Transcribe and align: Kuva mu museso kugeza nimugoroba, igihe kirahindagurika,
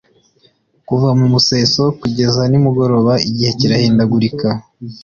Kuva 0.87 1.09
mu 1.19 1.25
museso 1.33 1.83
kugeza 1.99 2.41
nimugoroba, 2.49 3.13
igihe 3.29 3.51
kirahindagurika, 3.59 4.49